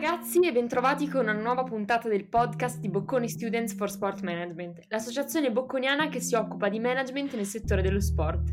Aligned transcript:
ragazzi 0.00 0.40
e 0.40 0.50
bentrovati 0.50 1.08
con 1.08 1.24
una 1.24 1.34
nuova 1.34 1.62
puntata 1.62 2.08
del 2.08 2.24
podcast 2.24 2.80
di 2.80 2.88
Bocconi 2.88 3.28
Students 3.28 3.74
for 3.74 3.90
Sport 3.90 4.22
Management, 4.22 4.80
l'associazione 4.88 5.52
bocconiana 5.52 6.08
che 6.08 6.20
si 6.20 6.34
occupa 6.34 6.70
di 6.70 6.80
management 6.80 7.34
nel 7.34 7.44
settore 7.44 7.82
dello 7.82 8.00
sport. 8.00 8.50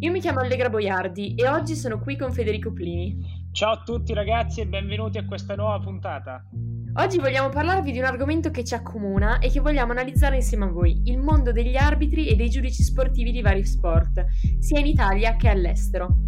Io 0.00 0.10
mi 0.10 0.18
chiamo 0.18 0.40
Allegra 0.40 0.68
Boiardi 0.68 1.36
e 1.36 1.46
oggi 1.46 1.76
sono 1.76 2.00
qui 2.00 2.16
con 2.16 2.32
Federico 2.32 2.72
Plini. 2.72 3.16
Ciao 3.52 3.74
a 3.74 3.82
tutti 3.84 4.12
ragazzi 4.12 4.60
e 4.60 4.66
benvenuti 4.66 5.18
a 5.18 5.24
questa 5.24 5.54
nuova 5.54 5.78
puntata. 5.78 6.44
Oggi 6.96 7.18
vogliamo 7.18 7.48
parlarvi 7.48 7.92
di 7.92 8.00
un 8.00 8.04
argomento 8.04 8.50
che 8.50 8.64
ci 8.64 8.74
accomuna 8.74 9.38
e 9.38 9.50
che 9.50 9.60
vogliamo 9.60 9.92
analizzare 9.92 10.34
insieme 10.34 10.64
a 10.64 10.70
voi, 10.70 11.02
il 11.04 11.18
mondo 11.18 11.52
degli 11.52 11.76
arbitri 11.76 12.26
e 12.26 12.34
dei 12.34 12.50
giudici 12.50 12.82
sportivi 12.82 13.30
di 13.30 13.40
vari 13.40 13.64
sport, 13.64 14.26
sia 14.58 14.80
in 14.80 14.86
Italia 14.86 15.36
che 15.36 15.48
all'estero. 15.48 16.27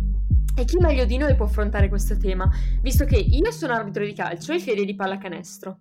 E 0.56 0.64
chi 0.64 0.76
meglio 0.78 1.04
di 1.04 1.16
noi 1.16 1.34
può 1.36 1.46
affrontare 1.46 1.88
questo 1.88 2.16
tema, 2.16 2.50
visto 2.82 3.04
che 3.04 3.16
io 3.16 3.50
sono 3.50 3.72
arbitro 3.72 4.04
di 4.04 4.12
calcio 4.12 4.52
e 4.52 4.60
Fede 4.60 4.84
di 4.84 4.94
pallacanestro. 4.94 5.80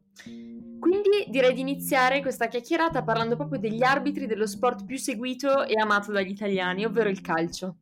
Quindi 0.80 1.28
direi 1.30 1.54
di 1.54 1.60
iniziare 1.60 2.22
questa 2.22 2.48
chiacchierata 2.48 3.04
parlando 3.04 3.36
proprio 3.36 3.60
degli 3.60 3.84
arbitri 3.84 4.28
dello 4.28 4.48
sport 4.48 4.86
più 4.86 4.98
seguito 4.98 5.66
e 5.66 5.74
amato 5.80 6.12
dagli 6.12 6.30
italiani, 6.30 6.86
ovvero 6.86 7.10
il 7.10 7.20
calcio. 7.20 7.78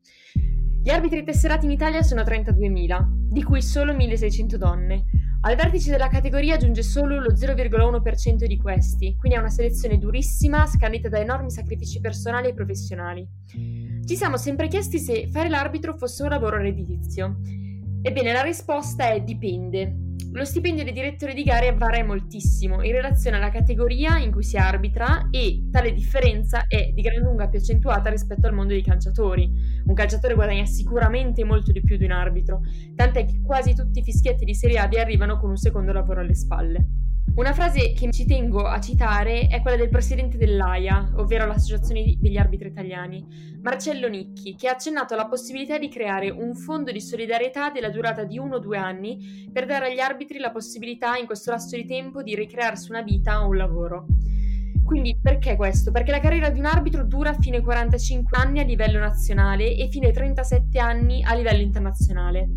Gli 0.81 0.89
arbitri 0.89 1.23
tesserati 1.23 1.65
in 1.65 1.71
Italia 1.71 2.01
sono 2.01 2.21
32.000, 2.21 3.05
di 3.29 3.43
cui 3.43 3.61
solo 3.61 3.93
1.600 3.93 4.55
donne. 4.55 5.03
Al 5.41 5.55
vertice 5.55 5.91
della 5.91 6.07
categoria 6.07 6.57
giunge 6.57 6.81
solo 6.81 7.19
lo 7.19 7.33
0,1% 7.33 8.45
di 8.45 8.57
questi, 8.57 9.15
quindi 9.19 9.37
è 9.37 9.39
una 9.39 9.49
selezione 9.49 9.99
durissima, 9.99 10.65
scandita 10.65 11.09
da 11.09 11.19
enormi 11.19 11.51
sacrifici 11.51 11.99
personali 11.99 12.47
e 12.47 12.53
professionali. 12.53 13.27
Ci 14.07 14.15
siamo 14.15 14.37
sempre 14.37 14.69
chiesti 14.69 14.99
se 14.99 15.27
fare 15.27 15.49
l'arbitro 15.49 15.97
fosse 15.97 16.23
un 16.23 16.29
lavoro 16.29 16.55
redditizio. 16.55 17.39
Ebbene, 18.01 18.31
la 18.31 18.41
risposta 18.41 19.11
è 19.11 19.21
dipende. 19.21 20.13
Lo 20.31 20.45
stipendio 20.45 20.85
dei 20.85 20.93
direttori 20.93 21.33
di 21.33 21.43
gare 21.43 21.73
varia 21.73 22.05
moltissimo 22.05 22.81
in 22.83 22.93
relazione 22.93 23.35
alla 23.35 23.49
categoria 23.49 24.17
in 24.17 24.31
cui 24.31 24.43
si 24.43 24.55
arbitra 24.55 25.27
e 25.29 25.67
tale 25.69 25.91
differenza 25.91 26.67
è 26.67 26.91
di 26.93 27.01
gran 27.01 27.21
lunga 27.21 27.49
più 27.49 27.59
accentuata 27.59 28.09
rispetto 28.09 28.47
al 28.47 28.53
mondo 28.53 28.71
dei 28.71 28.81
calciatori. 28.81 29.51
Un 29.85 29.93
calciatore 29.93 30.35
guadagna 30.35 30.65
sicuramente 30.65 31.43
molto 31.43 31.73
di 31.73 31.81
più 31.81 31.97
di 31.97 32.05
un 32.05 32.11
arbitro, 32.11 32.61
tant'è 32.95 33.25
che 33.25 33.41
quasi 33.41 33.75
tutti 33.75 33.99
i 33.99 34.03
fischietti 34.03 34.45
di 34.45 34.55
Serie 34.55 34.79
A 34.79 34.87
vi 34.87 34.99
arrivano 34.99 35.37
con 35.37 35.49
un 35.49 35.57
secondo 35.57 35.91
lavoro 35.91 36.21
alle 36.21 36.35
spalle. 36.35 37.06
Una 37.35 37.53
frase 37.53 37.93
che 37.93 38.11
ci 38.11 38.25
tengo 38.25 38.63
a 38.63 38.79
citare 38.79 39.47
è 39.47 39.61
quella 39.61 39.77
del 39.77 39.89
presidente 39.89 40.37
dell'AIA, 40.37 41.11
ovvero 41.17 41.45
l'Associazione 41.45 42.15
degli 42.17 42.37
Arbitri 42.37 42.69
Italiani, 42.69 43.57
Marcello 43.61 44.07
Nicchi, 44.07 44.55
che 44.55 44.67
ha 44.67 44.71
accennato 44.71 45.13
alla 45.13 45.27
possibilità 45.27 45.77
di 45.77 45.87
creare 45.87 46.31
un 46.31 46.55
fondo 46.55 46.91
di 46.91 46.99
solidarietà 46.99 47.69
della 47.69 47.89
durata 47.89 48.23
di 48.23 48.39
uno 48.39 48.55
o 48.55 48.59
due 48.59 48.77
anni 48.77 49.49
per 49.53 49.67
dare 49.67 49.91
agli 49.91 49.99
arbitri 49.99 50.39
la 50.39 50.51
possibilità 50.51 51.15
in 51.17 51.27
questo 51.27 51.51
lasso 51.51 51.75
di 51.75 51.85
tempo 51.85 52.23
di 52.23 52.35
ricrearsi 52.35 52.89
una 52.89 53.03
vita 53.03 53.43
o 53.43 53.49
un 53.49 53.57
lavoro. 53.57 54.05
Quindi 54.83 55.19
perché 55.21 55.55
questo? 55.55 55.91
Perché 55.91 56.11
la 56.11 56.21
carriera 56.21 56.49
di 56.49 56.59
un 56.59 56.65
arbitro 56.65 57.05
dura 57.05 57.33
fino 57.33 57.57
ai 57.57 57.61
45 57.61 58.37
anni 58.37 58.61
a 58.61 58.63
livello 58.63 58.99
nazionale 58.99 59.75
e 59.75 59.89
fino 59.89 60.07
ai 60.07 60.13
37 60.13 60.79
anni 60.79 61.23
a 61.23 61.35
livello 61.35 61.61
internazionale. 61.61 62.47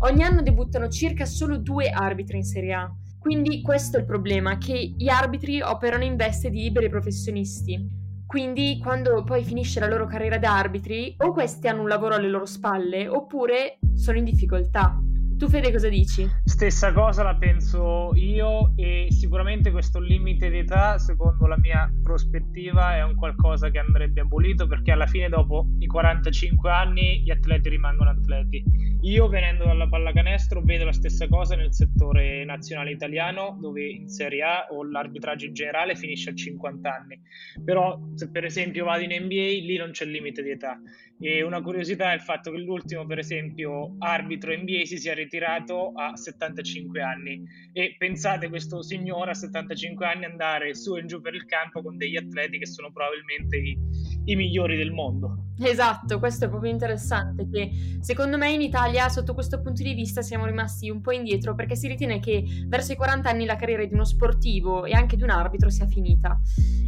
Ogni 0.00 0.24
anno 0.24 0.42
debuttano 0.42 0.88
circa 0.88 1.24
solo 1.24 1.56
due 1.58 1.88
arbitri 1.88 2.38
in 2.38 2.44
Serie 2.44 2.74
A 2.74 2.92
quindi 3.26 3.60
questo 3.60 3.96
è 3.96 4.00
il 4.02 4.06
problema, 4.06 4.56
che 4.56 4.94
gli 4.96 5.08
arbitri 5.08 5.60
operano 5.60 6.04
in 6.04 6.14
veste 6.14 6.48
di 6.48 6.60
liberi 6.60 6.88
professionisti. 6.88 7.76
Quindi 8.24 8.78
quando 8.80 9.24
poi 9.24 9.42
finisce 9.42 9.80
la 9.80 9.88
loro 9.88 10.06
carriera 10.06 10.38
da 10.38 10.56
arbitri, 10.56 11.16
o 11.18 11.32
questi 11.32 11.66
hanno 11.66 11.80
un 11.80 11.88
lavoro 11.88 12.14
alle 12.14 12.28
loro 12.28 12.46
spalle, 12.46 13.08
oppure 13.08 13.80
sono 13.96 14.18
in 14.18 14.22
difficoltà. 14.22 14.96
Tu 15.36 15.48
Fede 15.48 15.72
cosa 15.72 15.88
dici? 15.88 16.24
Stessa 16.56 16.90
cosa 16.94 17.22
la 17.22 17.36
penso 17.36 18.12
io 18.14 18.72
e 18.76 19.08
sicuramente 19.10 19.70
questo 19.70 20.00
limite 20.00 20.48
d'età, 20.48 20.96
secondo 20.96 21.46
la 21.46 21.58
mia 21.58 21.92
prospettiva, 22.02 22.96
è 22.96 23.02
un 23.02 23.14
qualcosa 23.14 23.68
che 23.68 23.78
andrebbe 23.78 24.22
abolito 24.22 24.66
perché 24.66 24.90
alla 24.90 25.06
fine 25.06 25.28
dopo 25.28 25.66
i 25.80 25.86
45 25.86 26.70
anni 26.70 27.20
gli 27.20 27.30
atleti 27.30 27.68
rimangono 27.68 28.08
atleti. 28.08 28.64
Io 29.02 29.28
venendo 29.28 29.64
dalla 29.64 29.86
pallacanestro 29.86 30.62
vedo 30.62 30.86
la 30.86 30.92
stessa 30.92 31.28
cosa 31.28 31.56
nel 31.56 31.74
settore 31.74 32.42
nazionale 32.46 32.90
italiano 32.90 33.58
dove 33.60 33.86
in 33.86 34.08
Serie 34.08 34.42
A 34.42 34.66
o 34.70 34.82
l'arbitraggio 34.82 35.44
in 35.44 35.52
generale 35.52 35.94
finisce 35.94 36.30
a 36.30 36.34
50 36.34 36.90
anni. 36.90 37.20
Però 37.62 38.00
se 38.14 38.30
per 38.30 38.46
esempio 38.46 38.86
vado 38.86 39.02
in 39.02 39.10
NBA 39.10 39.60
lì 39.60 39.76
non 39.76 39.90
c'è 39.90 40.06
limite 40.06 40.42
di 40.42 40.52
età. 40.52 40.80
E 41.18 41.42
una 41.42 41.62
curiosità 41.62 42.12
è 42.12 42.14
il 42.14 42.20
fatto 42.20 42.50
che 42.50 42.58
l'ultimo, 42.58 43.06
per 43.06 43.18
esempio, 43.18 43.94
arbitro 43.98 44.54
NBA 44.54 44.84
si 44.84 44.98
sia 44.98 45.14
ritirato 45.14 45.92
a 45.94 46.14
75 46.46 47.00
anni. 47.02 47.42
E 47.72 47.94
pensate 47.98 48.48
questo 48.48 48.82
signore 48.82 49.30
a 49.32 49.34
75 49.34 50.06
anni 50.06 50.24
andare 50.24 50.74
su 50.74 50.96
e 50.96 51.04
giù 51.04 51.20
per 51.20 51.34
il 51.34 51.44
campo 51.46 51.82
con 51.82 51.96
degli 51.96 52.16
atleti 52.16 52.58
che 52.58 52.66
sono 52.66 52.90
probabilmente 52.92 53.56
i, 53.56 53.78
i 54.24 54.36
migliori 54.36 54.76
del 54.76 54.92
mondo. 54.92 55.44
Esatto, 55.58 56.18
questo 56.18 56.44
è 56.44 56.48
proprio 56.48 56.70
interessante, 56.70 57.48
che 57.48 57.70
secondo 58.00 58.36
me 58.36 58.52
in 58.52 58.60
Italia 58.60 59.08
sotto 59.08 59.32
questo 59.32 59.60
punto 59.62 59.82
di 59.82 59.94
vista 59.94 60.20
siamo 60.20 60.44
rimasti 60.44 60.90
un 60.90 61.00
po' 61.00 61.12
indietro 61.12 61.54
perché 61.54 61.76
si 61.76 61.88
ritiene 61.88 62.20
che 62.20 62.44
verso 62.66 62.92
i 62.92 62.96
40 62.96 63.28
anni 63.28 63.46
la 63.46 63.56
carriera 63.56 63.84
di 63.84 63.94
uno 63.94 64.04
sportivo 64.04 64.84
e 64.84 64.92
anche 64.92 65.16
di 65.16 65.22
un 65.22 65.30
arbitro 65.30 65.70
sia 65.70 65.86
finita. 65.86 66.38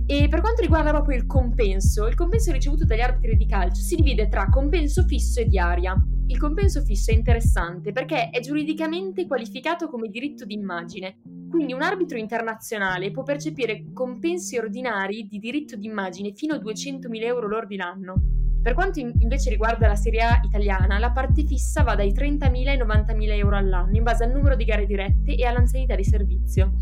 E 0.06 0.28
per 0.28 0.40
quanto 0.40 0.62
riguarda 0.62 0.90
proprio 0.90 1.16
il 1.16 1.26
compenso, 1.26 2.06
il 2.06 2.14
compenso 2.14 2.52
ricevuto 2.52 2.84
dagli 2.84 3.00
arbitri 3.00 3.36
di 3.36 3.46
calcio 3.46 3.80
si 3.80 3.96
divide 3.96 4.28
tra 4.28 4.48
compenso 4.48 5.04
fisso 5.04 5.40
e 5.40 5.46
diaria. 5.46 5.94
Il 6.30 6.38
compenso 6.38 6.82
fisso 6.82 7.10
è 7.10 7.14
interessante 7.14 7.90
perché 7.90 8.28
è 8.28 8.40
giuridicamente 8.40 9.26
qualificato 9.26 9.88
come 9.88 10.08
diritto 10.08 10.44
d'immagine, 10.44 11.20
quindi 11.48 11.72
un 11.72 11.80
arbitro 11.80 12.18
internazionale 12.18 13.10
può 13.10 13.22
percepire 13.22 13.86
compensi 13.94 14.58
ordinari 14.58 15.26
di 15.26 15.38
diritto 15.38 15.74
d'immagine 15.74 16.34
fino 16.34 16.54
a 16.54 16.58
200.000 16.58 17.22
euro 17.22 17.48
lordi 17.48 17.76
l'anno. 17.76 18.14
Per 18.62 18.74
quanto 18.74 19.00
invece 19.00 19.48
riguarda 19.48 19.86
la 19.86 19.96
Serie 19.96 20.20
A 20.20 20.40
italiana, 20.44 20.98
la 20.98 21.12
parte 21.12 21.46
fissa 21.46 21.82
va 21.82 21.94
dai 21.94 22.12
30.000 22.12 22.68
ai 22.68 22.76
90.000 22.76 23.32
euro 23.32 23.56
all'anno 23.56 23.96
in 23.96 24.02
base 24.02 24.24
al 24.24 24.32
numero 24.32 24.54
di 24.54 24.64
gare 24.64 24.84
dirette 24.84 25.34
e 25.34 25.46
all'anzianità 25.46 25.96
di 25.96 26.04
servizio. 26.04 26.74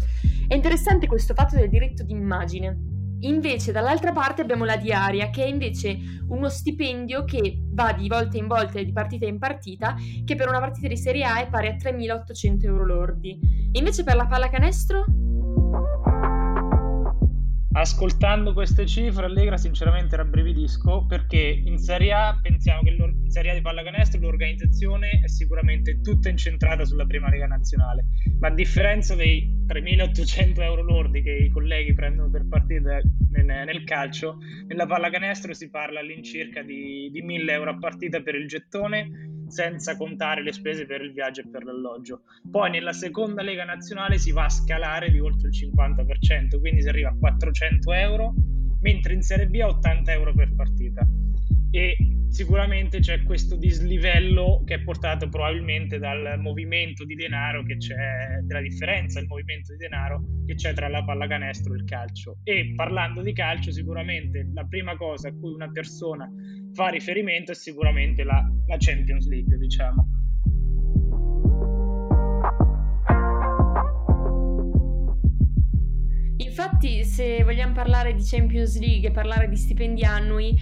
È 0.49 0.55
interessante 0.55 1.07
questo 1.07 1.35
fatto 1.35 1.55
del 1.55 1.69
diritto 1.69 2.03
d'immagine. 2.03 2.96
Invece 3.21 3.73
dall'altra 3.73 4.13
parte 4.13 4.43
abbiamo 4.43 4.65
la 4.65 4.77
diaria, 4.77 5.31
che 5.31 5.45
è 5.45 5.49
invece 5.49 5.99
uno 6.29 6.49
stipendio 6.49 7.25
che 7.25 7.59
va 7.73 7.93
di 7.93 8.09
volta 8.09 8.37
in 8.37 8.47
volta 8.47 8.79
e 8.79 8.85
di 8.85 8.93
partita 8.93 9.27
in 9.27 9.39
partita, 9.39 9.95
che 10.25 10.35
per 10.35 10.49
una 10.49 10.61
partita 10.61 10.89
di 10.89 10.97
Serie 10.97 11.25
A 11.25 11.41
è 11.41 11.49
pari 11.49 11.69
a 11.69 11.77
3.800 11.77 12.65
euro 12.65 12.85
lordi. 12.85 13.39
E 13.73 13.79
invece 13.79 14.05
per 14.05 14.17
la 14.17 14.27
pallacanestro? 14.27 15.05
Ascoltando 17.77 18.55
queste 18.55 18.87
cifre, 18.87 19.27
Allegra 19.27 19.59
sinceramente 19.59 20.17
rabbrividisco 20.17 21.05
perché 21.05 21.61
in 21.63 21.77
Serie 21.77 22.11
A 22.11 22.39
pensiamo 22.41 22.81
che 22.81 22.89
in 22.89 23.31
Serie 23.31 23.51
A 23.51 23.55
di 23.55 23.61
pallacanestro 23.61 24.19
l'organizzazione 24.19 25.21
è 25.23 25.29
sicuramente 25.29 26.01
tutta 26.01 26.31
incentrata 26.31 26.87
sulla 26.87 27.05
prima 27.05 27.29
lega 27.29 27.45
nazionale, 27.45 28.07
ma 28.39 28.49
a 28.49 28.55
differenza 28.55 29.15
dei 29.15 29.63
3.800 29.67 30.63
euro 30.63 30.83
lordi 30.85 31.21
che 31.21 31.33
i 31.33 31.51
colleghi 31.51 31.93
prendono 31.93 32.31
per 32.31 32.49
partita 32.49 32.99
nel, 33.33 33.85
calcio, 33.85 34.39
nella 34.69 34.87
pallacanestro 34.87 35.53
si 35.53 35.69
parla 35.69 36.01
all'incirca 36.01 36.63
di, 36.63 37.11
di 37.13 37.23
1.000 37.23 37.51
euro 37.51 37.71
a 37.73 37.79
partita 37.79 38.23
per 38.23 38.37
il 38.37 38.49
gettone 38.49 39.36
senza 39.49 39.97
contare 39.97 40.43
le 40.43 40.53
spese 40.53 40.87
per 40.87 41.03
il 41.03 41.13
viaggio 41.13 41.41
e 41.41 41.49
per 41.49 41.65
l'alloggio. 41.65 42.23
Poi 42.51 42.71
nella 42.71 42.93
seconda 42.93 43.43
lega 43.43 43.65
nazionale 43.65 44.19
si 44.19 44.33
va 44.33 44.45
a 44.45 44.51
scalare 44.51 45.11
di 45.11 45.21
oltre 45.21 45.49
il 45.49 45.57
50%, 45.57 46.59
quindi 46.59 46.83
si 46.83 46.89
arriva 46.89 47.11
a 47.11 47.17
400 47.19 47.93
euro, 47.93 48.35
mentre 48.81 49.15
in 49.15 49.23
Serie 49.23 49.47
B 49.47 49.57
a 49.61 49.69
80 49.69 50.13
euro 50.13 50.35
per 50.35 50.55
partita. 50.55 51.07
E 51.71 51.97
sicuramente 52.29 53.01
c'è 53.01 53.23
questo 53.23 53.57
dislivello 53.57 54.63
che 54.65 54.75
è 54.75 54.83
portato 54.83 55.29
probabilmente 55.29 55.99
dal 55.99 56.39
movimento 56.39 57.05
di 57.05 57.15
denaro 57.15 57.63
che 57.65 57.77
c'è, 57.77 58.41
della 58.43 58.61
differenza 58.61 59.19
del 59.19 59.29
movimento 59.29 59.73
di 59.73 59.79
denaro 59.79 60.23
che 60.47 60.55
c'è 60.55 60.73
tra 60.73 60.89
la 60.89 61.05
pallacanestro 61.05 61.75
e 61.75 61.77
il 61.77 61.85
calcio. 61.85 62.39
E 62.45 62.73
parlando 62.75 63.23
di 63.23 63.33
calcio, 63.33 63.73
sicuramente 63.73 64.49
la 64.53 64.65
prima 64.65 64.97
cosa 64.97 65.29
a 65.29 65.33
cui 65.33 65.53
una 65.53 65.71
persona 65.71 66.31
fa 66.73 66.89
riferimento 66.89 67.53
è 67.53 67.55
sicuramente 67.55 68.23
la, 68.23 68.47
la 68.67 68.77
Champions 68.79 69.27
League, 69.29 69.57
diciamo. 69.57 70.07
Infatti, 76.39 77.05
se 77.05 77.43
vogliamo 77.45 77.73
parlare 77.75 78.15
di 78.15 78.23
Champions 78.23 78.79
League 78.79 79.09
e 79.09 79.13
parlare 79.13 79.49
di 79.49 79.57
stipendi 79.57 80.05
annui, 80.05 80.55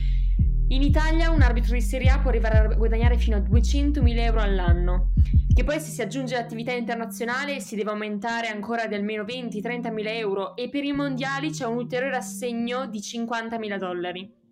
in 0.68 0.82
Italia 0.82 1.30
un 1.30 1.42
arbitro 1.42 1.74
di 1.74 1.80
Serie 1.80 2.10
A 2.10 2.18
può 2.18 2.30
arrivare 2.30 2.58
a 2.58 2.74
guadagnare 2.74 3.18
fino 3.18 3.36
a 3.36 3.40
200.000 3.40 4.18
euro 4.18 4.40
all'anno, 4.40 5.12
che 5.52 5.62
poi 5.62 5.78
se 5.78 5.90
si 5.90 6.02
aggiunge 6.02 6.34
l'attività 6.34 6.72
internazionale 6.72 7.60
si 7.60 7.76
deve 7.76 7.90
aumentare 7.90 8.48
ancora 8.48 8.86
di 8.86 8.94
almeno 8.94 9.24
20-30.000 9.24 10.06
euro 10.06 10.56
e 10.56 10.68
per 10.70 10.84
i 10.84 10.92
mondiali 10.92 11.50
c'è 11.50 11.66
un 11.66 11.76
ulteriore 11.76 12.16
assegno 12.16 12.86
di 12.86 12.98
50.000 12.98 13.78
dollari. 13.78 14.43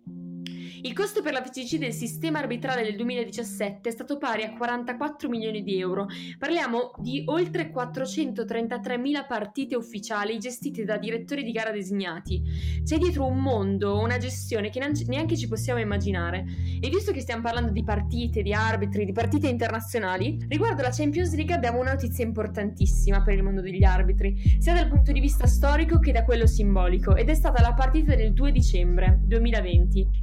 Il 0.85 0.91
costo 0.91 1.21
per 1.21 1.31
la 1.31 1.41
FCC 1.41 1.77
del 1.77 1.93
sistema 1.93 2.39
arbitrale 2.39 2.83
del 2.83 2.97
2017 2.97 3.87
è 3.87 3.91
stato 3.91 4.17
pari 4.17 4.43
a 4.43 4.51
44 4.51 5.29
milioni 5.29 5.63
di 5.63 5.79
euro. 5.79 6.07
Parliamo 6.37 6.91
di 6.97 7.23
oltre 7.27 7.71
433 7.71 8.97
mila 8.97 9.23
partite 9.23 9.77
ufficiali 9.77 10.37
gestite 10.39 10.83
da 10.83 10.97
direttori 10.97 11.43
di 11.43 11.53
gara 11.53 11.71
designati. 11.71 12.41
C'è 12.83 12.97
dietro 12.97 13.25
un 13.25 13.37
mondo, 13.37 13.97
una 14.01 14.17
gestione 14.17 14.69
che 14.69 14.85
neanche 15.07 15.37
ci 15.37 15.47
possiamo 15.47 15.79
immaginare. 15.79 16.43
E 16.81 16.89
visto 16.89 17.13
che 17.13 17.21
stiamo 17.21 17.43
parlando 17.43 17.71
di 17.71 17.85
partite, 17.85 18.41
di 18.41 18.51
arbitri, 18.51 19.05
di 19.05 19.13
partite 19.13 19.47
internazionali, 19.47 20.37
riguardo 20.49 20.81
la 20.81 20.91
Champions 20.91 21.33
League 21.33 21.55
abbiamo 21.55 21.79
una 21.79 21.93
notizia 21.93 22.25
importantissima 22.25 23.23
per 23.23 23.35
il 23.35 23.43
mondo 23.43 23.61
degli 23.61 23.85
arbitri, 23.85 24.57
sia 24.59 24.73
dal 24.73 24.89
punto 24.89 25.13
di 25.13 25.21
vista 25.21 25.47
storico 25.47 25.99
che 25.99 26.11
da 26.11 26.25
quello 26.25 26.45
simbolico, 26.45 27.15
ed 27.15 27.29
è 27.29 27.35
stata 27.35 27.61
la 27.61 27.73
partita 27.73 28.15
del 28.15 28.33
2 28.33 28.51
dicembre 28.51 29.21
2020, 29.23 30.19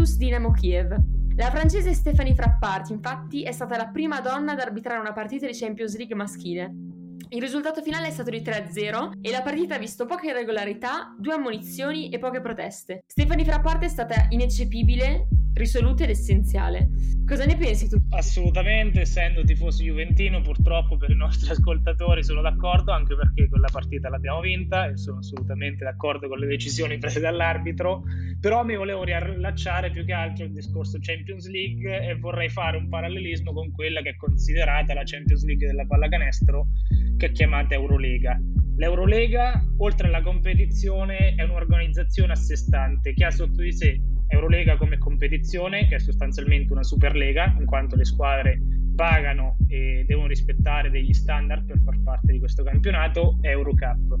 Juventus-Dinamo 0.00 0.50
Kiev. 0.52 0.96
La 1.36 1.50
francese 1.50 1.92
Stephanie 1.92 2.34
Frappart, 2.34 2.88
infatti, 2.88 3.42
è 3.42 3.52
stata 3.52 3.76
la 3.76 3.88
prima 3.88 4.20
donna 4.20 4.52
ad 4.52 4.60
arbitrare 4.60 4.98
una 4.98 5.12
partita 5.12 5.46
di 5.46 5.52
Champions 5.52 5.96
League 5.96 6.14
maschile. 6.14 6.72
Il 7.28 7.40
risultato 7.40 7.82
finale 7.82 8.08
è 8.08 8.10
stato 8.10 8.30
di 8.30 8.40
3-0 8.40 9.18
e 9.20 9.30
la 9.30 9.42
partita 9.42 9.74
ha 9.74 9.78
visto 9.78 10.06
poche 10.06 10.28
irregolarità, 10.28 11.14
due 11.18 11.34
ammonizioni 11.34 12.08
e 12.08 12.18
poche 12.18 12.40
proteste. 12.40 13.04
Stefani 13.06 13.44
Frapparte 13.44 13.86
è 13.86 13.88
stata 13.88 14.26
ineccepibile, 14.30 15.28
risoluta 15.54 16.04
ed 16.04 16.10
essenziale. 16.10 16.88
Cosa 17.26 17.44
ne 17.44 17.56
pensi 17.56 17.88
tu? 17.88 17.96
Assolutamente, 18.10 19.02
essendo 19.02 19.42
tifoso 19.42 19.82
juventino, 19.82 20.40
purtroppo 20.40 20.96
per 20.96 21.10
i 21.10 21.16
nostri 21.16 21.50
ascoltatori 21.54 22.24
sono 22.24 22.40
d'accordo, 22.40 22.92
anche 22.92 23.14
perché 23.14 23.48
quella 23.48 23.68
partita 23.70 24.08
l'abbiamo 24.08 24.40
vinta 24.40 24.88
e 24.88 24.96
sono 24.96 25.18
assolutamente 25.18 25.84
d'accordo 25.84 26.28
con 26.28 26.38
le 26.38 26.46
decisioni 26.46 26.98
prese 26.98 27.20
dall'arbitro, 27.20 28.02
però 28.40 28.64
mi 28.64 28.76
volevo 28.76 29.04
riallacciare 29.04 29.90
più 29.90 30.04
che 30.04 30.12
altro 30.12 30.44
al 30.44 30.50
discorso 30.50 30.98
Champions 31.00 31.48
League 31.48 32.08
e 32.08 32.16
vorrei 32.16 32.48
fare 32.48 32.76
un 32.76 32.88
parallelismo 32.88 33.52
con 33.52 33.70
quella 33.70 34.02
che 34.02 34.10
è 34.10 34.16
considerata 34.16 34.94
la 34.94 35.02
Champions 35.04 35.44
League 35.44 35.66
della 35.66 35.86
pallacanestro 35.86 36.66
che 37.16 37.26
è 37.26 37.32
chiamata 37.32 37.74
Eurolega. 37.74 38.40
L'Eurolega, 38.76 39.62
oltre 39.76 40.08
alla 40.08 40.22
competizione, 40.22 41.34
è 41.34 41.42
un'organizzazione 41.42 42.32
a 42.32 42.36
sé 42.36 42.56
stante 42.56 43.12
che 43.12 43.24
ha 43.24 43.30
sotto 43.30 43.60
di 43.60 43.72
sé 43.72 44.00
Eurolega 44.30 44.76
come 44.76 44.96
competizione, 44.98 45.86
che 45.88 45.96
è 45.96 45.98
sostanzialmente 45.98 46.72
una 46.72 46.82
Superlega, 46.82 47.54
in 47.58 47.66
quanto 47.66 47.96
le 47.96 48.04
squadre 48.04 48.60
pagano 48.94 49.56
e 49.68 50.04
devono 50.06 50.26
rispettare 50.26 50.90
degli 50.90 51.12
standard 51.12 51.66
per 51.66 51.80
far 51.82 52.00
parte 52.02 52.32
di 52.32 52.38
questo 52.38 52.62
campionato, 52.62 53.38
Eurocup. 53.40 54.18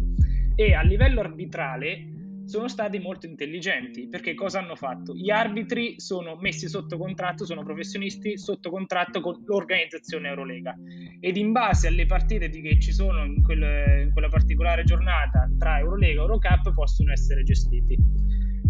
E 0.54 0.74
a 0.74 0.82
livello 0.82 1.20
arbitrale 1.20 2.10
sono 2.50 2.66
stati 2.66 2.98
molto 2.98 3.26
intelligenti 3.26 4.08
perché 4.08 4.34
cosa 4.34 4.58
hanno 4.58 4.74
fatto? 4.74 5.14
Gli 5.14 5.30
arbitri 5.30 6.00
sono 6.00 6.36
messi 6.40 6.68
sotto 6.68 6.98
contratto, 6.98 7.44
sono 7.44 7.62
professionisti 7.62 8.36
sotto 8.36 8.70
contratto 8.70 9.20
con 9.20 9.40
l'organizzazione 9.46 10.28
Eurolega 10.28 10.76
ed 11.20 11.36
in 11.36 11.52
base 11.52 11.86
alle 11.86 12.06
partite 12.06 12.48
che 12.48 12.80
ci 12.80 12.92
sono 12.92 13.24
in, 13.24 13.40
quel, 13.42 14.02
in 14.02 14.10
quella 14.12 14.28
particolare 14.28 14.82
giornata 14.82 15.48
tra 15.58 15.78
Eurolega 15.78 16.20
e 16.20 16.22
Eurocup 16.22 16.72
possono 16.74 17.12
essere 17.12 17.44
gestiti. 17.44 17.96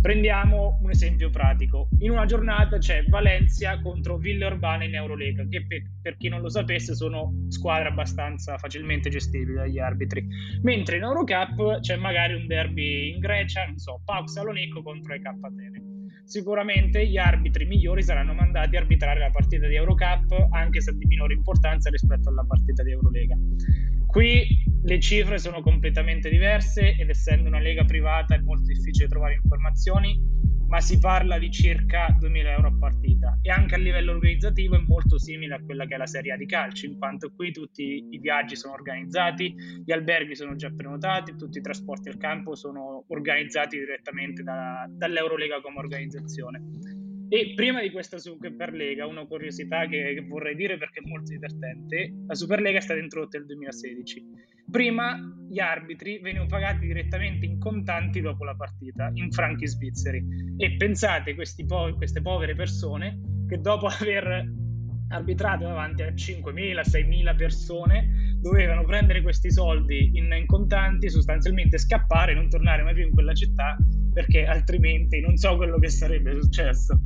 Prendiamo 0.00 0.78
un 0.80 0.90
esempio 0.90 1.28
pratico. 1.28 1.90
In 1.98 2.12
una 2.12 2.24
giornata 2.24 2.78
c'è 2.78 3.04
Valencia 3.04 3.78
contro 3.82 4.16
Villeurbanne 4.16 4.86
in 4.86 4.94
Eurolega, 4.94 5.46
che 5.46 5.62
per, 6.00 6.16
chi 6.16 6.28
non 6.28 6.40
lo 6.40 6.48
sapesse 6.48 6.94
sono 6.94 7.34
squadre 7.48 7.88
abbastanza 7.88 8.56
facilmente 8.56 9.10
gestibili 9.10 9.56
dagli 9.56 9.78
arbitri. 9.78 10.26
Mentre 10.62 10.96
in 10.96 11.02
Eurocup 11.02 11.80
c'è 11.80 11.96
magari 11.96 12.32
un 12.32 12.46
derby 12.46 13.12
in 13.12 13.18
Grecia, 13.18 13.66
non 13.66 13.76
so, 13.76 14.00
Pau 14.02 14.26
Salonicco 14.26 14.82
contro 14.82 15.12
EK 15.12 15.26
Atene. 15.26 15.82
Sicuramente 16.24 17.06
gli 17.06 17.18
arbitri 17.18 17.66
migliori 17.66 18.02
saranno 18.02 18.32
mandati 18.32 18.76
a 18.76 18.80
arbitrare 18.80 19.20
la 19.20 19.30
partita 19.30 19.66
di 19.66 19.74
Eurocup, 19.74 20.48
anche 20.52 20.80
se 20.80 20.96
di 20.96 21.04
minore 21.04 21.34
importanza 21.34 21.90
rispetto 21.90 22.30
alla 22.30 22.44
partita 22.46 22.82
di 22.82 22.92
Eurolega. 22.92 23.36
Qui 24.10 24.44
le 24.82 24.98
cifre 24.98 25.38
sono 25.38 25.60
completamente 25.60 26.28
diverse 26.28 26.96
ed 26.96 27.08
essendo 27.08 27.46
una 27.48 27.60
lega 27.60 27.84
privata 27.84 28.34
è 28.34 28.40
molto 28.40 28.64
difficile 28.64 29.06
trovare 29.06 29.34
informazioni, 29.34 30.20
ma 30.66 30.80
si 30.80 30.98
parla 30.98 31.38
di 31.38 31.48
circa 31.48 32.16
2000 32.18 32.50
euro 32.50 32.68
a 32.68 32.76
partita 32.76 33.38
e 33.40 33.50
anche 33.50 33.76
a 33.76 33.78
livello 33.78 34.10
organizzativo 34.10 34.74
è 34.74 34.80
molto 34.84 35.16
simile 35.16 35.54
a 35.54 35.60
quella 35.62 35.86
che 35.86 35.94
è 35.94 35.96
la 35.96 36.06
Serie 36.06 36.32
A 36.32 36.36
di 36.36 36.46
calcio, 36.46 36.86
in 36.86 36.98
quanto 36.98 37.32
qui 37.32 37.52
tutti 37.52 38.08
i 38.10 38.18
viaggi 38.18 38.56
sono 38.56 38.74
organizzati, 38.74 39.54
gli 39.84 39.92
alberghi 39.92 40.34
sono 40.34 40.56
già 40.56 40.70
prenotati, 40.70 41.36
tutti 41.36 41.58
i 41.58 41.62
trasporti 41.62 42.08
al 42.08 42.16
campo 42.16 42.56
sono 42.56 43.04
organizzati 43.06 43.78
direttamente 43.78 44.42
da, 44.42 44.86
dall'Eurolega 44.88 45.60
come 45.60 45.78
organizzazione. 45.78 47.09
E 47.32 47.52
prima 47.54 47.80
di 47.80 47.92
questa 47.92 48.18
Superlega, 48.18 49.06
una 49.06 49.24
curiosità 49.24 49.86
che, 49.86 50.20
vorrei 50.26 50.56
dire 50.56 50.76
perché 50.76 50.98
è 50.98 51.06
molto 51.06 51.30
divertente, 51.30 52.12
la 52.26 52.34
Superlega 52.34 52.78
è 52.78 52.80
stata 52.80 52.98
introdotta 52.98 53.38
nel 53.38 53.46
2016. 53.46 54.24
Prima 54.68 55.16
gli 55.48 55.60
arbitri 55.60 56.18
venivano 56.18 56.48
pagati 56.48 56.86
direttamente 56.86 57.46
in 57.46 57.60
contanti 57.60 58.20
dopo 58.20 58.42
la 58.42 58.56
partita, 58.56 59.12
in 59.14 59.30
franchi 59.30 59.68
svizzeri. 59.68 60.20
E 60.56 60.76
pensate, 60.76 61.36
po- 61.68 61.94
queste 61.94 62.20
povere 62.20 62.56
persone, 62.56 63.20
che 63.46 63.60
dopo 63.60 63.86
aver 64.00 64.50
arbitrato 65.10 65.62
davanti 65.62 66.02
a 66.02 66.08
5.000, 66.08 66.80
6.000 66.80 67.36
persone, 67.36 68.38
dovevano 68.40 68.84
prendere 68.84 69.22
questi 69.22 69.52
soldi 69.52 70.10
in, 70.14 70.32
in 70.32 70.46
contanti, 70.46 71.08
sostanzialmente 71.08 71.78
scappare 71.78 72.34
non 72.34 72.48
tornare 72.48 72.82
mai 72.82 72.94
più 72.94 73.04
in 73.04 73.12
quella 73.12 73.34
città 73.34 73.76
perché 74.12 74.44
altrimenti 74.44 75.20
non 75.20 75.36
so 75.36 75.56
quello 75.56 75.78
che 75.78 75.88
sarebbe 75.88 76.34
successo. 76.40 77.00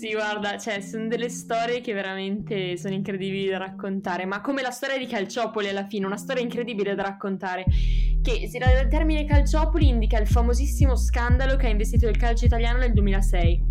Sì, 0.00 0.12
guarda, 0.12 0.56
cioè, 0.56 0.80
sono 0.80 1.08
delle 1.08 1.28
storie 1.28 1.82
che 1.82 1.92
veramente 1.92 2.78
sono 2.78 2.94
incredibili 2.94 3.48
da 3.48 3.58
raccontare, 3.58 4.24
ma 4.24 4.40
come 4.40 4.62
la 4.62 4.70
storia 4.70 4.96
di 4.96 5.06
Calciopoli 5.06 5.68
alla 5.68 5.84
fine, 5.84 6.06
una 6.06 6.16
storia 6.16 6.42
incredibile 6.42 6.94
da 6.94 7.02
raccontare, 7.02 7.66
che 8.22 8.48
il 8.50 8.88
termine 8.88 9.26
Calciopoli 9.26 9.88
indica 9.88 10.18
il 10.18 10.26
famosissimo 10.26 10.96
scandalo 10.96 11.56
che 11.56 11.66
ha 11.66 11.70
investito 11.70 12.08
il 12.08 12.16
calcio 12.16 12.46
italiano 12.46 12.78
nel 12.78 12.94
2006 12.94 13.69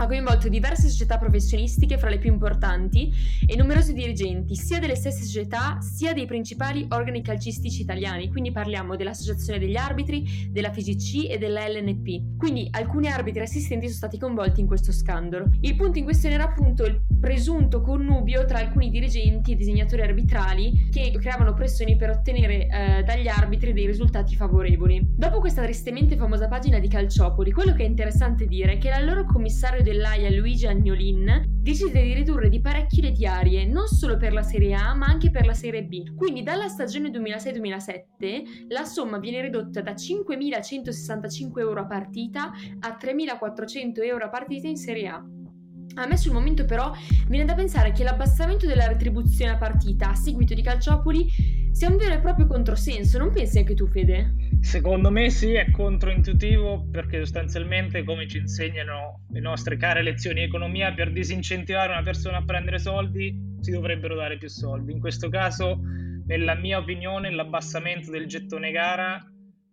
ha 0.00 0.06
coinvolto 0.06 0.48
diverse 0.48 0.88
società 0.88 1.18
professionistiche 1.18 1.98
fra 1.98 2.08
le 2.08 2.18
più 2.18 2.32
importanti 2.32 3.12
e 3.46 3.54
numerosi 3.56 3.92
dirigenti 3.92 4.56
sia 4.56 4.78
delle 4.78 4.94
stesse 4.94 5.24
società 5.24 5.78
sia 5.82 6.14
dei 6.14 6.24
principali 6.24 6.86
organi 6.88 7.20
calcistici 7.20 7.82
italiani, 7.82 8.30
quindi 8.30 8.50
parliamo 8.50 8.96
dell'Associazione 8.96 9.58
degli 9.58 9.76
Arbitri, 9.76 10.48
della 10.50 10.72
FIGC 10.72 11.30
e 11.30 11.36
della 11.36 11.68
LNP. 11.68 12.38
Quindi 12.38 12.68
alcuni 12.70 13.08
arbitri 13.08 13.42
assistenti 13.42 13.86
sono 13.86 13.98
stati 13.98 14.18
coinvolti 14.18 14.60
in 14.60 14.66
questo 14.66 14.90
scandalo. 14.90 15.50
Il 15.60 15.76
punto 15.76 15.98
in 15.98 16.04
questione 16.04 16.36
era 16.36 16.44
appunto 16.44 16.84
il 16.86 17.02
presunto 17.20 17.82
connubio 17.82 18.46
tra 18.46 18.58
alcuni 18.58 18.88
dirigenti 18.88 19.52
e 19.52 19.56
disegnatori 19.56 20.00
arbitrali 20.00 20.88
che 20.90 21.14
creavano 21.20 21.52
pressioni 21.52 21.96
per 21.96 22.08
ottenere 22.08 22.66
eh, 22.66 23.02
dagli 23.02 23.28
arbitri 23.28 23.74
dei 23.74 23.84
risultati 23.84 24.34
favorevoli. 24.34 25.06
Dopo 25.14 25.40
questa 25.40 25.62
tristemente 25.62 26.16
famosa 26.16 26.48
pagina 26.48 26.78
di 26.78 26.88
Calciopoli, 26.88 27.52
quello 27.52 27.74
che 27.74 27.82
è 27.82 27.86
interessante 27.86 28.46
dire 28.46 28.72
è 28.72 28.78
che 28.78 28.88
l'allora 28.88 29.26
commissario 29.26 29.82
dell'AIA 29.90 30.30
Luigi 30.30 30.68
Agnolin 30.68 31.58
decide 31.60 32.00
di 32.00 32.14
ridurre 32.14 32.48
di 32.48 32.60
parecchio 32.60 33.02
le 33.02 33.10
diarie, 33.10 33.66
non 33.66 33.88
solo 33.88 34.16
per 34.16 34.32
la 34.32 34.42
Serie 34.42 34.74
A 34.74 34.94
ma 34.94 35.06
anche 35.06 35.32
per 35.32 35.46
la 35.46 35.52
Serie 35.52 35.82
B. 35.82 36.14
Quindi 36.14 36.44
dalla 36.44 36.68
stagione 36.68 37.10
2006-2007 37.10 38.66
la 38.68 38.84
somma 38.84 39.18
viene 39.18 39.40
ridotta 39.40 39.80
da 39.80 39.92
5.165 39.92 41.58
euro 41.58 41.80
a 41.80 41.86
partita 41.86 42.52
a 42.78 42.98
3.400 43.00 44.04
euro 44.04 44.26
a 44.26 44.28
partita 44.28 44.68
in 44.68 44.76
Serie 44.76 45.08
A. 45.08 45.24
A 45.94 46.06
me 46.06 46.16
sul 46.16 46.32
momento 46.32 46.64
però 46.64 46.92
viene 47.26 47.44
da 47.44 47.54
pensare 47.54 47.90
che 47.90 48.04
l'abbassamento 48.04 48.66
della 48.66 48.86
retribuzione 48.86 49.50
a 49.50 49.56
partita 49.56 50.10
a 50.10 50.14
seguito 50.14 50.54
di 50.54 50.62
Calciopoli 50.62 51.26
sia 51.72 51.88
un 51.88 51.96
vero 51.96 52.14
e 52.14 52.20
proprio 52.20 52.46
controsenso, 52.46 53.18
non 53.18 53.32
pensi 53.32 53.58
anche 53.58 53.74
tu 53.74 53.88
Fede? 53.88 54.49
Secondo 54.60 55.10
me 55.10 55.30
sì, 55.30 55.54
è 55.54 55.70
controintuitivo 55.70 56.88
perché 56.90 57.18
sostanzialmente, 57.18 58.04
come 58.04 58.28
ci 58.28 58.38
insegnano 58.38 59.24
le 59.30 59.40
nostre 59.40 59.76
care 59.76 60.02
lezioni 60.02 60.40
di 60.40 60.46
economia, 60.46 60.92
per 60.92 61.12
disincentivare 61.12 61.92
una 61.92 62.02
persona 62.02 62.38
a 62.38 62.44
prendere 62.44 62.78
soldi 62.78 63.56
si 63.60 63.70
dovrebbero 63.70 64.14
dare 64.14 64.38
più 64.38 64.48
soldi. 64.48 64.92
In 64.92 65.00
questo 65.00 65.28
caso, 65.28 65.80
nella 66.26 66.54
mia 66.54 66.78
opinione, 66.78 67.30
l'abbassamento 67.30 68.10
del 68.10 68.26
gettone 68.26 68.70
gara 68.70 69.20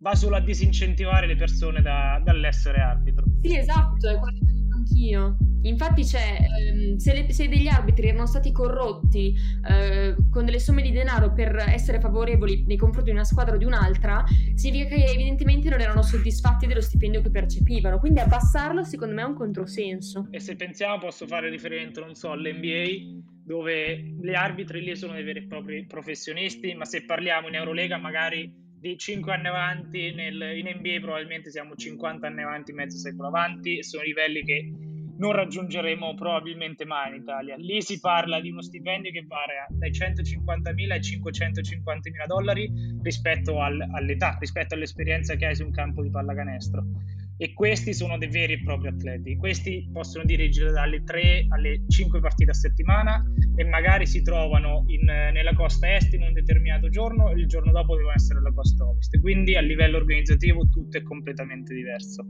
va 0.00 0.14
solo 0.14 0.36
a 0.36 0.40
disincentivare 0.40 1.26
le 1.26 1.36
persone 1.36 1.80
da, 1.82 2.20
dall'essere 2.24 2.80
arbitro. 2.80 3.24
Sì, 3.42 3.56
esatto, 3.56 4.08
è 4.08 4.18
quello 4.18 4.38
che 4.38 4.52
dico 4.52 4.76
anch'io. 4.76 5.36
Infatti 5.62 6.02
c'è, 6.02 6.38
ehm, 6.60 6.96
se, 6.96 7.12
le, 7.12 7.32
se, 7.32 7.48
degli 7.48 7.66
arbitri 7.66 8.08
erano 8.08 8.26
stati 8.26 8.52
corrotti 8.52 9.34
eh, 9.68 10.16
con 10.30 10.44
delle 10.44 10.58
somme 10.58 10.82
di 10.82 10.90
denaro 10.90 11.32
per 11.32 11.56
essere 11.68 12.00
favorevoli 12.00 12.64
nei 12.66 12.76
confronti 12.76 13.10
di 13.10 13.16
una 13.16 13.24
squadra 13.24 13.54
o 13.54 13.58
di 13.58 13.64
un'altra, 13.64 14.24
significa 14.54 14.96
che 14.96 15.04
evidentemente 15.04 15.68
non 15.68 15.80
erano 15.80 16.02
soddisfatti 16.02 16.66
dello 16.66 16.80
stipendio 16.80 17.22
che 17.22 17.30
percepivano, 17.30 17.98
quindi 17.98 18.20
abbassarlo 18.20 18.84
secondo 18.84 19.14
me 19.14 19.22
è 19.22 19.26
un 19.26 19.34
controsenso. 19.34 20.28
E 20.30 20.40
se 20.40 20.56
pensiamo 20.56 20.98
posso 20.98 21.26
fare 21.26 21.48
riferimento, 21.48 22.00
non 22.00 22.14
so, 22.14 22.30
all'NBA 22.30 23.26
dove 23.44 24.14
gli 24.20 24.34
arbitri 24.34 24.82
lì 24.82 24.94
sono 24.94 25.14
dei 25.14 25.24
veri 25.24 25.40
e 25.40 25.46
propri 25.46 25.86
professionisti, 25.86 26.74
ma 26.74 26.84
se 26.84 27.04
parliamo 27.04 27.48
in 27.48 27.54
Eurolega 27.54 27.96
magari 27.96 28.66
di 28.78 28.96
5 28.96 29.32
anni 29.32 29.48
avanti, 29.48 30.12
nel, 30.12 30.40
in 30.56 30.68
NBA 30.78 31.00
probabilmente 31.00 31.50
siamo 31.50 31.74
50 31.74 32.26
anni 32.26 32.42
avanti, 32.42 32.72
mezzo 32.72 32.98
secolo 32.98 33.28
avanti, 33.28 33.82
sono 33.82 34.02
livelli 34.02 34.44
che 34.44 34.70
non 35.18 35.32
raggiungeremo 35.32 36.14
probabilmente 36.14 36.84
mai 36.84 37.14
in 37.14 37.22
Italia. 37.22 37.56
Lì 37.56 37.82
si 37.82 38.00
parla 38.00 38.40
di 38.40 38.50
uno 38.50 38.62
stipendio 38.62 39.10
che 39.10 39.24
varia 39.26 39.66
dai 39.68 39.90
150.000 39.90 40.90
ai 40.90 41.00
550.000 41.00 42.26
dollari 42.26 42.70
rispetto 43.02 43.60
al, 43.60 43.80
all'età, 43.92 44.36
rispetto 44.38 44.74
all'esperienza 44.74 45.34
che 45.34 45.46
hai 45.46 45.54
su 45.54 45.64
un 45.64 45.72
campo 45.72 46.02
di 46.02 46.10
pallacanestro 46.10 46.84
e 47.40 47.54
questi 47.54 47.94
sono 47.94 48.18
dei 48.18 48.28
veri 48.28 48.54
e 48.54 48.62
propri 48.62 48.88
atleti. 48.88 49.36
Questi 49.36 49.88
possono 49.92 50.24
dirigere 50.24 50.72
dalle 50.72 51.04
3 51.04 51.46
alle 51.48 51.84
5 51.86 52.20
partite 52.20 52.50
a 52.50 52.54
settimana 52.54 53.24
e 53.54 53.64
magari 53.64 54.06
si 54.06 54.22
trovano 54.22 54.84
in, 54.88 55.04
nella 55.04 55.54
costa 55.54 55.94
est 55.94 56.12
in 56.14 56.22
un 56.22 56.32
determinato 56.32 56.88
giorno 56.88 57.30
e 57.30 57.34
il 57.34 57.46
giorno 57.46 57.70
dopo 57.70 57.94
devono 57.94 58.14
essere 58.14 58.40
alla 58.40 58.52
costa 58.52 58.84
ovest. 58.84 59.18
Quindi 59.20 59.56
a 59.56 59.60
livello 59.60 59.98
organizzativo 59.98 60.68
tutto 60.68 60.98
è 60.98 61.02
completamente 61.02 61.72
diverso. 61.72 62.26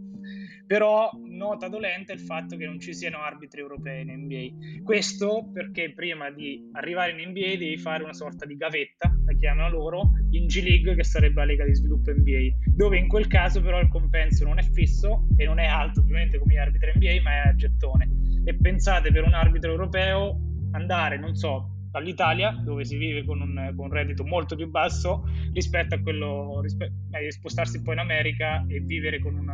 Però 0.67 1.11
nota 1.25 1.69
dolente 1.69 2.12
il 2.12 2.21
fatto 2.21 2.59
che 2.59 2.67
non 2.67 2.79
ci 2.79 2.93
siano 2.93 3.23
arbitri 3.23 3.61
europei 3.61 4.03
in 4.03 4.25
NBA. 4.25 4.83
Questo 4.83 5.49
perché 5.50 5.95
prima 5.95 6.31
di 6.31 6.69
arrivare 6.73 7.12
in 7.12 7.31
NBA 7.31 7.57
devi 7.57 7.79
fare 7.79 8.03
una 8.03 8.12
sorta 8.12 8.45
di 8.45 8.55
gavetta, 8.55 9.11
la 9.25 9.33
chiamano 9.33 9.71
loro, 9.71 10.11
in 10.33 10.47
G 10.47 10.62
League 10.62 10.95
che 10.95 11.05
sarebbe 11.05 11.37
la 11.37 11.47
lega 11.47 11.65
di 11.65 11.75
sviluppo 11.75 12.11
NBA, 12.11 12.75
dove 12.77 12.99
in 12.99 13.09
quel 13.09 13.29
caso 13.29 13.62
però 13.62 13.81
il 13.81 13.88
compenso 13.88 14.45
non 14.45 14.59
è 14.59 14.62
fisso 14.62 14.98
fisso 14.99 15.26
e 15.37 15.45
non 15.45 15.61
è 15.61 15.67
alto 15.67 16.00
ovviamente 16.00 16.38
come 16.38 16.55
gli 16.55 16.59
arbitri 16.59 16.93
NBA, 16.95 17.23
ma 17.23 17.31
è 17.31 17.49
a 17.49 17.55
gettone. 17.55 18.09
E 18.45 18.55
pensate 18.57 19.12
per 19.12 19.25
un 19.25 19.35
arbitro 19.35 19.71
europeo 19.71 20.40
andare, 20.73 21.19
non 21.19 21.35
so, 21.37 21.71
dall'Italia, 21.90 22.50
dove 22.50 22.85
si 22.85 22.97
vive 22.97 23.25
con 23.25 23.40
un, 23.40 23.73
con 23.76 23.87
un 23.87 23.93
reddito 23.93 24.25
molto 24.25 24.57
più 24.57 24.69
basso, 24.69 25.25
rispetto 25.52 25.95
a 25.95 26.00
quello, 26.00 26.61
rispetto, 26.61 26.93
eh, 27.12 27.31
spostarsi 27.31 27.83
poi 27.83 27.95
in 27.95 28.00
America 28.00 28.64
e 28.67 28.81
vivere 28.81 29.21
con 29.21 29.35
un 29.35 29.49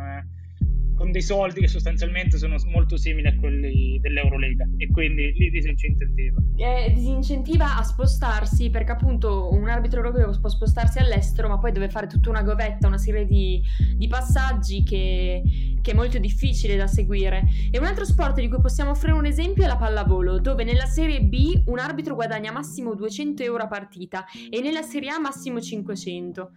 con 0.95 1.11
dei 1.11 1.21
soldi 1.21 1.61
che 1.61 1.67
sostanzialmente 1.67 2.37
sono 2.37 2.55
molto 2.65 2.97
simili 2.97 3.27
a 3.27 3.35
quelli 3.35 3.99
dell'Eurolega 3.99 4.67
e 4.77 4.89
quindi 4.91 5.31
li 5.33 5.49
disincentiva. 5.49 6.41
Eh, 6.57 6.91
disincentiva 6.93 7.77
a 7.77 7.83
spostarsi 7.83 8.69
perché 8.69 8.93
appunto 8.93 9.51
un 9.51 9.67
arbitro 9.67 9.99
europeo 9.99 10.37
può 10.39 10.49
spostarsi 10.49 10.99
all'estero 10.99 11.49
ma 11.49 11.59
poi 11.59 11.71
deve 11.71 11.89
fare 11.89 12.07
tutta 12.07 12.29
una 12.29 12.43
govetta, 12.43 12.87
una 12.87 12.97
serie 12.97 13.25
di, 13.25 13.61
di 13.95 14.07
passaggi 14.07 14.83
che, 14.83 15.43
che, 15.81 15.91
è 15.91 15.93
molto 15.93 16.17
difficile 16.17 16.75
da 16.75 16.87
seguire. 16.87 17.43
E 17.71 17.77
un 17.77 17.85
altro 17.85 18.05
sport 18.05 18.39
di 18.39 18.47
cui 18.47 18.61
possiamo 18.61 18.91
offrire 18.91 19.13
un 19.13 19.25
esempio 19.25 19.63
è 19.63 19.67
la 19.67 19.77
pallavolo 19.77 20.39
dove 20.39 20.63
nella 20.63 20.85
Serie 20.85 21.21
B 21.21 21.63
un 21.65 21.79
arbitro 21.79 22.15
guadagna 22.15 22.51
massimo 22.51 22.95
200 22.95 23.43
euro 23.43 23.63
a 23.63 23.67
partita 23.67 24.25
e 24.49 24.61
nella 24.61 24.81
Serie 24.81 25.09
A 25.09 25.19
massimo 25.19 25.59
500. 25.59 26.51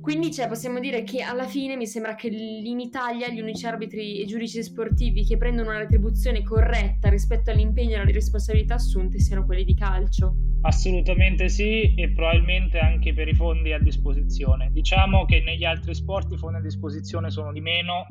Quindi 0.00 0.32
cioè, 0.32 0.48
possiamo 0.48 0.80
dire 0.80 1.02
che 1.02 1.20
alla 1.20 1.46
fine 1.46 1.76
mi 1.76 1.86
sembra 1.86 2.14
che 2.14 2.28
in 2.28 2.80
Italia 2.80 3.28
gli 3.28 3.40
unici 3.40 3.66
arbitri 3.66 4.20
e 4.20 4.24
giudici 4.24 4.62
sportivi 4.62 5.24
che 5.24 5.36
prendono 5.36 5.68
una 5.68 5.78
retribuzione 5.78 6.42
corretta 6.42 7.10
rispetto 7.10 7.50
all'impegno 7.50 7.96
e 7.96 7.98
alle 8.00 8.12
responsabilità 8.12 8.74
assunte 8.74 9.18
siano 9.18 9.44
quelli 9.44 9.64
di 9.64 9.74
calcio. 9.74 10.34
Assolutamente 10.62 11.48
sì 11.48 11.94
e 11.94 12.12
probabilmente 12.12 12.78
anche 12.78 13.12
per 13.12 13.28
i 13.28 13.34
fondi 13.34 13.72
a 13.72 13.78
disposizione. 13.78 14.70
Diciamo 14.72 15.26
che 15.26 15.42
negli 15.42 15.64
altri 15.64 15.94
sport 15.94 16.32
i 16.32 16.38
fondi 16.38 16.58
a 16.58 16.62
disposizione 16.62 17.30
sono 17.30 17.52
di 17.52 17.60
meno, 17.60 18.06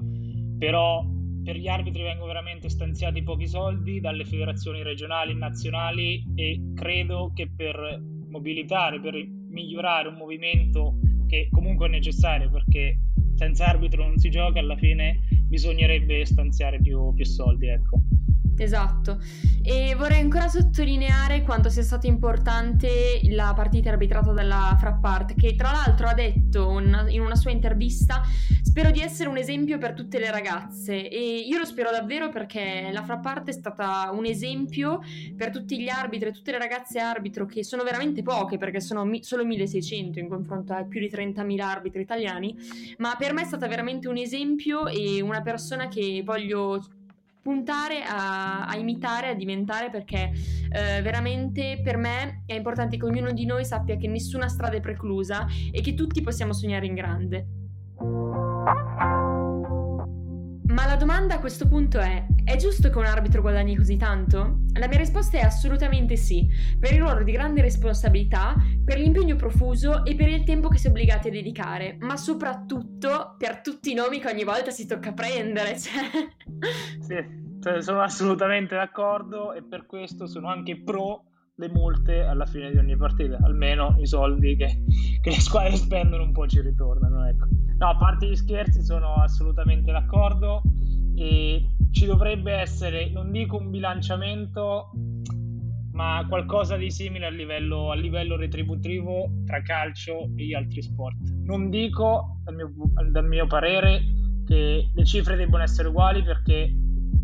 però 0.59 1.03
per 1.43 1.55
gli 1.55 1.67
arbitri 1.67 2.03
vengono 2.03 2.27
veramente 2.27 2.69
stanziati 2.69 3.23
pochi 3.23 3.47
soldi 3.47 3.99
dalle 3.99 4.25
federazioni 4.25 4.83
regionali 4.83 5.31
e 5.31 5.35
nazionali 5.35 6.23
e 6.35 6.71
credo 6.75 7.31
che 7.33 7.49
per 7.55 7.99
mobilitare, 8.29 9.01
per 9.01 9.15
migliorare 9.49 10.09
un 10.09 10.15
movimento 10.15 10.99
che 11.29 11.47
comunque 11.51 11.87
è 11.87 11.91
necessario 11.91 12.49
perché 12.49 12.97
senza 13.35 13.67
arbitro 13.67 14.05
non 14.05 14.17
si 14.17 14.29
gioca, 14.29 14.59
alla 14.59 14.75
fine 14.75 15.19
bisognerebbe 15.47 16.25
stanziare 16.25 16.81
più, 16.81 17.13
più 17.13 17.23
soldi. 17.23 17.67
Ecco. 17.67 18.01
Esatto, 18.61 19.21
e 19.63 19.95
vorrei 19.97 20.19
ancora 20.19 20.49
sottolineare 20.49 21.43
quanto 21.43 21.69
sia 21.69 21.81
stata 21.81 22.07
importante 22.07 23.21
la 23.31 23.53
partita 23.55 23.89
arbitrata 23.89 24.33
dalla 24.33 24.75
Frappart, 24.77 25.35
che 25.35 25.55
tra 25.55 25.71
l'altro 25.71 26.07
ha 26.07 26.13
detto 26.13 26.67
una, 26.67 27.09
in 27.09 27.21
una 27.21 27.35
sua 27.35 27.51
intervista 27.51 28.21
spero 28.61 28.91
di 28.91 28.99
essere 28.99 29.29
un 29.29 29.37
esempio 29.37 29.77
per 29.77 29.93
tutte 29.93 30.19
le 30.19 30.29
ragazze 30.29 31.09
e 31.09 31.39
io 31.39 31.57
lo 31.57 31.65
spero 31.65 31.89
davvero 31.89 32.29
perché 32.29 32.89
la 32.93 33.01
Frappart 33.01 33.47
è 33.47 33.51
stata 33.51 34.11
un 34.13 34.25
esempio 34.25 35.01
per 35.35 35.49
tutti 35.49 35.81
gli 35.81 35.89
arbitri 35.89 36.29
e 36.29 36.31
tutte 36.31 36.51
le 36.51 36.59
ragazze 36.59 36.99
arbitro 36.99 37.45
che 37.45 37.63
sono 37.63 37.83
veramente 37.83 38.21
poche 38.21 38.57
perché 38.57 38.79
sono 38.79 39.05
mi- 39.05 39.23
solo 39.23 39.43
1600 39.43 40.19
in 40.19 40.29
confronto 40.29 40.73
a 40.73 40.83
più 40.83 40.99
di 40.99 41.09
30.000 41.09 41.59
arbitri 41.61 42.01
italiani, 42.01 42.55
ma 42.97 43.15
per 43.17 43.33
me 43.33 43.41
è 43.41 43.45
stata 43.45 43.67
veramente 43.67 44.07
un 44.07 44.17
esempio 44.17 44.87
e 44.87 45.19
una 45.21 45.41
persona 45.41 45.87
che 45.87 46.21
voglio 46.23 46.79
puntare 47.41 48.03
a, 48.03 48.65
a, 48.65 48.75
imitare, 48.75 49.29
a 49.29 49.33
diventare 49.33 49.89
perché 49.89 50.31
eh, 50.71 51.01
veramente 51.01 51.79
per 51.83 51.97
me 51.97 52.43
è 52.45 52.53
importante 52.53 52.97
che 52.97 53.05
ognuno 53.05 53.31
di 53.31 53.45
noi 53.45 53.65
sappia 53.65 53.95
che 53.97 54.07
nessuna 54.07 54.47
strada 54.47 54.75
è 54.75 54.81
preclusa 54.81 55.47
e 55.71 55.81
che 55.81 55.93
tutti 55.93 56.21
possiamo 56.21 56.53
sognare 56.53 56.85
in 56.85 56.93
grande. 56.93 57.47
Ma 60.69 60.85
la 60.85 60.95
domanda 60.95 61.35
a 61.35 61.39
questo 61.39 61.67
punto 61.67 61.99
è: 61.99 62.25
è 62.49 62.55
giusto 62.55 62.89
che 62.89 62.97
un 62.97 63.05
arbitro 63.05 63.41
guadagni 63.41 63.75
così 63.75 63.95
tanto? 63.95 64.61
La 64.73 64.87
mia 64.87 64.97
risposta 64.97 65.37
è 65.37 65.41
assolutamente 65.41 66.15
sì, 66.15 66.47
per 66.79 66.91
il 66.93 66.99
ruolo 66.99 67.23
di 67.23 67.31
grande 67.31 67.61
responsabilità, 67.61 68.55
per 68.83 68.97
l'impegno 68.97 69.35
profuso 69.35 70.03
e 70.03 70.15
per 70.15 70.29
il 70.29 70.43
tempo 70.45 70.67
che 70.67 70.79
si 70.79 70.87
è 70.87 70.89
obbligati 70.89 71.27
a 71.27 71.31
dedicare, 71.31 71.97
ma 71.99 72.17
soprattutto 72.17 73.35
per 73.37 73.61
tutti 73.61 73.91
i 73.91 73.93
nomi 73.93 74.19
che 74.19 74.29
ogni 74.29 74.43
volta 74.43 74.71
si 74.71 74.87
tocca 74.87 75.13
prendere. 75.13 75.77
Cioè... 75.79 75.93
Sì, 77.01 77.15
cioè, 77.61 77.81
sono 77.83 78.01
assolutamente 78.01 78.73
d'accordo 78.73 79.53
e 79.53 79.61
per 79.61 79.85
questo 79.85 80.25
sono 80.25 80.47
anche 80.47 80.81
pro 80.81 81.25
le 81.53 81.69
multe 81.69 82.21
alla 82.21 82.47
fine 82.47 82.71
di 82.71 82.77
ogni 82.77 82.97
partita, 82.97 83.37
almeno 83.43 83.95
i 83.99 84.07
soldi 84.07 84.55
che, 84.55 84.85
che 85.21 85.29
le 85.29 85.39
squadre 85.39 85.75
spendono 85.75 86.23
un 86.23 86.31
po' 86.31 86.47
ci 86.47 86.61
ritornano. 86.61 87.27
Ecco. 87.27 87.45
No, 87.77 87.89
a 87.89 87.97
parte 87.97 88.27
gli 88.27 88.35
scherzi, 88.35 88.81
sono 88.81 89.21
assolutamente 89.21 89.91
d'accordo 89.91 90.63
e 91.15 91.63
ci 91.91 92.05
dovrebbe 92.05 92.53
essere, 92.53 93.09
non 93.09 93.31
dico 93.31 93.57
un 93.57 93.69
bilanciamento, 93.69 94.91
ma 95.91 96.25
qualcosa 96.29 96.77
di 96.77 96.89
simile 96.89 97.25
a 97.25 97.29
livello, 97.29 97.91
a 97.91 97.95
livello 97.95 98.37
retributivo 98.37 99.43
tra 99.45 99.61
calcio 99.61 100.29
e 100.35 100.45
gli 100.45 100.53
altri 100.53 100.81
sport. 100.81 101.17
Non 101.43 101.69
dico, 101.69 102.39
dal 102.43 102.55
mio, 102.55 102.71
dal 103.11 103.27
mio 103.27 103.47
parere, 103.47 104.03
che 104.45 104.89
le 104.93 105.05
cifre 105.05 105.35
debbano 105.35 105.63
essere 105.63 105.89
uguali 105.89 106.23
perché 106.23 106.73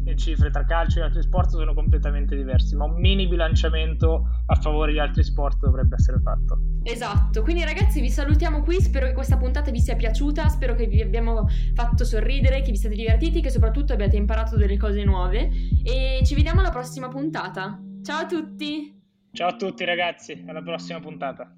le 0.06 0.16
cifre 0.16 0.52
tra 0.52 0.64
calcio 0.64 1.00
e 1.00 1.02
altri 1.02 1.24
sport 1.24 1.50
sono 1.50 1.74
completamente 1.74 2.36
diverse, 2.36 2.76
ma 2.76 2.86
un 2.86 3.00
mini 3.00 3.28
bilanciamento 3.28 4.28
a 4.46 4.56
favore 4.56 4.92
di 4.92 5.00
altri 5.00 5.24
sport 5.24 5.60
dovrebbe 5.60 5.96
essere 5.96 6.20
fatto. 6.20 6.60
Esatto, 6.84 7.42
quindi 7.42 7.64
ragazzi 7.64 8.00
vi 8.00 8.12
salutiamo 8.12 8.62
qui, 8.62 8.80
spero 8.80 9.08
che 9.08 9.14
questa 9.14 9.38
puntata 9.38 9.72
vi 9.72 9.80
sia 9.80 9.96
piaciuta, 9.96 10.48
spero 10.48 10.76
che 10.76 10.86
vi 10.86 11.02
abbiamo 11.02 11.48
fatto 11.74 12.06
sorridere, 12.06 12.62
che 12.62 12.72
vi 12.72 12.78
siate 12.78 12.96
divertiti, 12.96 13.42
che 13.42 13.50
soprattutto 13.50 13.94
abbiate 13.94 14.16
imparato 14.16 14.56
delle 14.58 14.78
cose 14.78 15.04
nuove 15.04 15.50
e 15.84 16.22
ci 16.24 16.36
vediamo 16.36 16.60
alla 16.60 16.72
prossima 16.72 17.08
puntata. 17.08 17.80
Ciao 18.04 18.20
a 18.20 18.26
tutti! 18.28 18.94
Ciao 19.32 19.50
a 19.50 19.56
tutti 19.56 19.84
ragazzi, 19.84 20.44
alla 20.48 20.62
prossima 20.62 21.00
puntata. 21.00 21.52